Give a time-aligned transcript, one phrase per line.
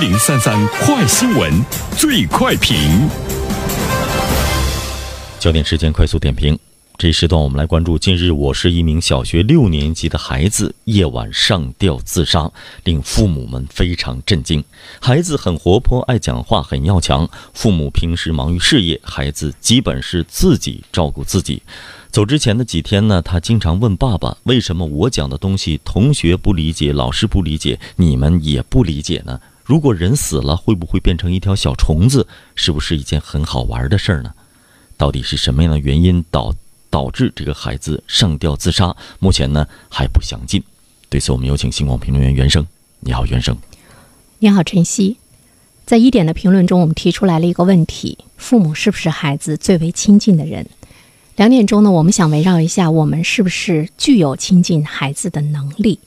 [0.00, 1.52] 零三三快新闻，
[1.94, 2.74] 最快评。
[5.38, 6.58] 焦点时间快速点评，
[6.96, 12.50] 这一时段我们来关注：近日，我市一名小学六年级的孩子夜晚上吊自杀，
[12.84, 14.64] 令父母们非常震惊。
[15.00, 17.28] 孩子很活泼，爱讲话，很要强。
[17.52, 21.60] 父母平时忙于事业，孩子基本是自己照顾自己。
[22.10, 29.38] 走之前的几天呢，他经常问爸爸：“为什么我讲的东西同学不理解，老师不理解，你们也不理解呢？
[29.70, 32.26] 如果人死了，会不会变成一条小虫子？
[32.56, 34.34] 是不是一件很好玩的事儿呢？
[34.96, 36.52] 到底是什么样的原因导
[36.90, 38.96] 导致这个孩子上吊自杀？
[39.20, 40.60] 目前呢还不详尽。
[41.08, 42.66] 对此，我们有请新光评论员袁生。
[42.98, 43.56] 你好，袁生。
[44.40, 45.18] 你好，晨曦。
[45.86, 50.66] 在一点的评论中，我们提出来了一个问题：父母是不是孩子最为亲近的人？
[51.36, 56.00] 两点钟呢，我们想围绕一下，我们是不是具有亲近孩子的能力？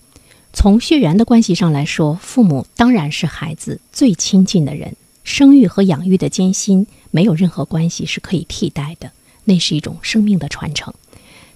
[0.54, 4.96] 从血缘的关系上来说，父母当然是孩子最亲近的人。
[5.24, 9.12] 生育和养育的艰辛，没有任何关系是可以替代的，
[9.46, 10.94] 那是一种生命的传承。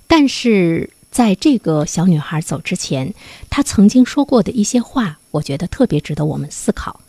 [0.07, 3.13] 但是在这个小女孩走之前，
[3.49, 6.99] 她曾经说过的一些话，我觉得特别值得我们思考。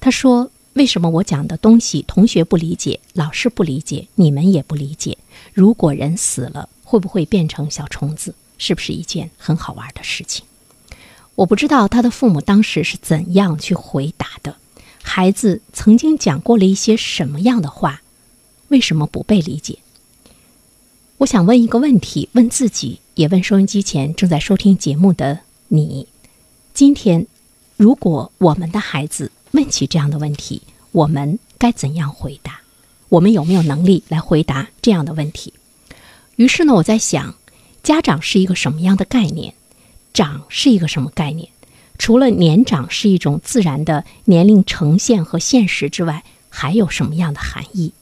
[0.00, 0.50] 她说。
[0.74, 5.16] 为什么我讲的东西同学不理解，老师不理解，你们也不理解？
[5.52, 8.34] 如果人死了，会不会变成小虫子？
[8.58, 10.44] 是不是一件很好玩的事情？
[11.34, 14.56] 我不知道他的父母当时是怎样去回答的。
[15.02, 18.02] 孩子曾经讲过了一些什么样的话？
[18.68, 19.78] 为什么不被理解？
[21.18, 26.08] 我想问一个问题，问自己，也问收音机前正在收听节目的你：
[26.72, 27.26] 今天，
[27.76, 29.30] 如果我们的孩子……
[29.52, 32.60] 问起这样的问题，我们该怎样回答？
[33.08, 35.54] 我们有没有能力来回答这样的问题？
[36.34, 37.36] 于是呢，我在想，
[37.84, 39.54] 家长是一个什么样的概念？
[40.14, 41.50] 长是一个什么概念？
[41.98, 47.92] 除了年长是一种自然的年龄呈现和现实之外，还有什么样的含义？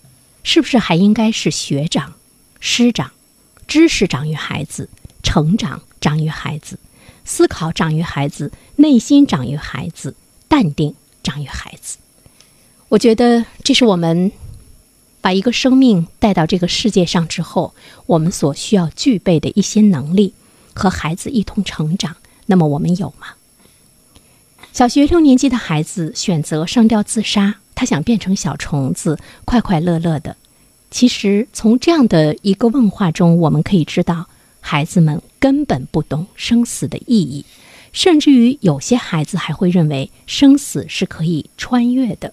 [0.44, 2.14] 是不是还应该是学长、
[2.60, 3.10] 师长？
[3.66, 4.88] 知识长于孩子，
[5.24, 6.78] 成长长于孩子，
[7.24, 10.14] 思考长于孩子，内心长于孩子，
[10.46, 10.94] 淡定。
[11.24, 11.98] 长于孩子，
[12.88, 14.32] 我觉得这是我们
[15.20, 17.74] 把一个生命带到这个世界上之后，
[18.06, 20.34] 我们所需要具备的一些能力，
[20.74, 22.16] 和孩子一同成长。
[22.46, 23.28] 那么我们有吗？
[24.72, 30.36] 小学六年级的孩子选择上吊自杀，他想变成小虫子，快快乐乐的。
[30.90, 34.28] 其实从这样的一个问话中，我们可以知道，
[34.60, 37.44] 孩子们根本不懂生死的意义。
[37.92, 42.32] 甚至于有些孩子还会认为生死是可以穿越的。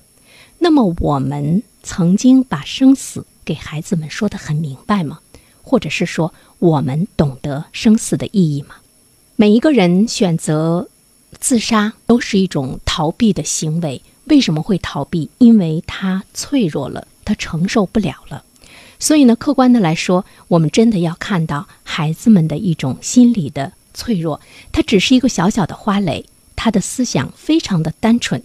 [0.60, 5.20] 那么，我们曾经把生死给孩子们说得很明白吗？
[5.70, 8.78] 或者是说，我们懂得生死的意义吗？
[9.36, 10.88] 每一个人选择
[11.40, 14.02] 自杀都是一种逃避的行为。
[14.26, 15.30] 为什么会逃避？
[15.38, 18.44] 因为他脆弱了，他承受不了了。
[18.98, 23.74] 所以呢，客观的来说，我们真的要看到孩子们的一种心理的。
[23.94, 24.42] 脆弱，
[24.72, 26.26] 他只是一个小小的花蕾，
[26.56, 28.42] 他的思想非常的单纯。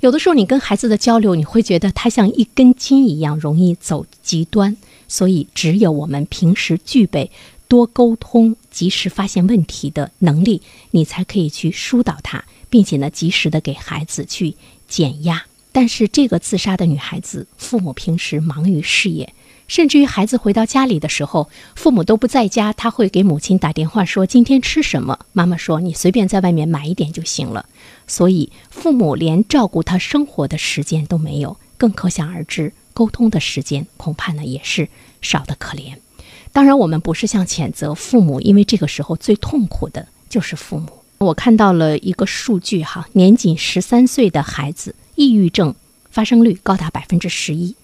[0.00, 4.76] 有的时候，你跟孩子的交流，你会觉得他像一根筋一样，容易走极端。
[5.08, 7.30] 所以，只有我们平时具备
[7.68, 14.54] 多沟通、及时发现问题的能力，你才可以去疏导他，并且呢，及时的给孩子去
[14.88, 15.44] 减压。
[15.72, 19.32] 但是，这个自杀的女孩子，父母平时忙于事业。
[19.68, 27.66] 甚至于孩子回到家里的时候，父母都不在家，他会给母亲打电话说：“今天吃什么？”妈妈说：“你随便在外面买一点就行了。”
[28.06, 34.88] 所以父母连照顾他生活的时间都没有，更可想而知，沟通的时间恐怕呢也是
[35.20, 35.98] 少得可怜。
[36.54, 40.88] 当然，我们不是像谴责父母，因为这个时候最痛苦的就是父母。
[41.18, 45.74] 我看到了一个数据哈，年仅十三岁的孩子，抑郁症
[46.10, 47.74] 发生率高达百分之十一。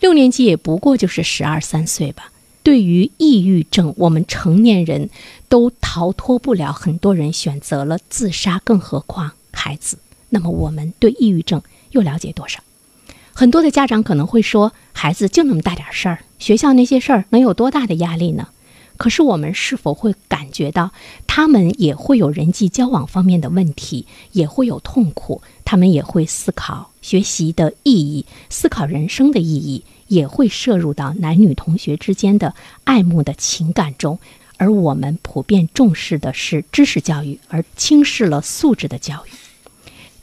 [0.00, 2.30] 六年级也不过就是十二三岁吧。
[2.62, 5.08] 对于抑郁症，我们成年人
[5.48, 9.98] 都逃脱不了，很多人选择了自杀，更何况孩子。
[10.28, 11.62] 那么我们对抑郁症
[11.92, 12.60] 又了解多少？
[13.38, 18.48] 很多的家长可能会说，孩子就那么大点事儿，学校那些事儿能有多大的压力呢？
[18.96, 20.90] 可是我们是否会感觉到，
[21.28, 34.18] 他们也会有人际交往方面的问题，也会有痛苦，他们也会思考学习的意义，思考人生的意义，也会摄入到男女同学之间的爱慕的情感中。
[34.56, 39.30] 而我们普遍重视的是知识教育，而轻视了素质的教育。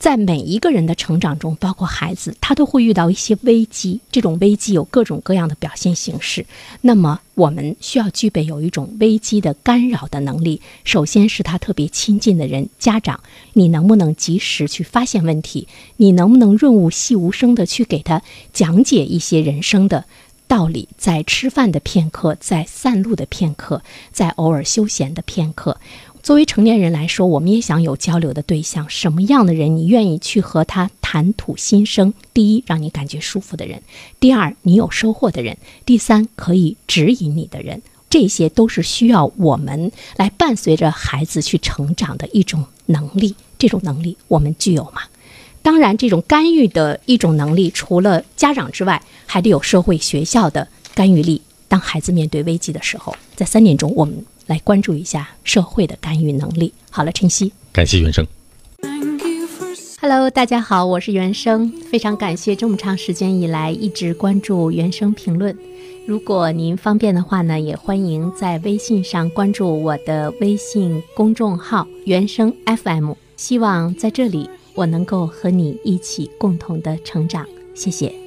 [0.06, 4.00] 在每一个人的成长中，包括孩子，他都会遇到一些危机。
[4.12, 6.46] 这种危机有各种各样的表现形式。
[6.81, 10.62] 那么，我们需要具备有一种危机的干扰的能力。
[10.84, 13.19] 首先是他特别亲近的人，家长，
[13.54, 15.68] 你能不能及时去发现问题？
[15.98, 18.22] 你能不能润物细无声的去给他
[18.54, 20.06] 讲解一些人生的
[20.48, 20.88] 道理？
[21.00, 23.81] 在吃饭的片刻，在散路的片刻，
[24.12, 25.80] 在偶尔休闲的片刻。
[26.25, 28.89] 作为成年人来说，我们也想有交流的对象。
[28.89, 32.16] 什么样的人你愿意去和他谈吐心声？
[32.33, 33.77] 第一，让你感觉舒服的人；
[34.19, 35.56] 第二，你有收获的人；
[35.86, 37.83] 第三，可以指引你的人。
[38.10, 43.36] 这些都是需要我们来伴随着孩子去成长的一种能力。
[43.60, 45.04] 这种能力我们具有吗？
[45.62, 51.44] 当然，这种干预的一种能力，除了家长之外，还得有社会学校的干预力。
[51.68, 54.25] 当孩子面对危机的时候，在三点钟我们。
[54.47, 56.74] 来关注一下社会的干预能力。
[56.89, 58.25] 好了，晨曦，感谢原生。
[60.01, 65.57] Hello，大家好，我是原生，非常感谢这么长时间以来一直关注原生评论。
[66.06, 73.13] 如果您方便的话呢，也欢迎在微信上关注我的微信公众号“原生 FM”。
[73.36, 77.45] 希望在这里我能够和你一起共同的成长。
[77.74, 78.25] 谢谢。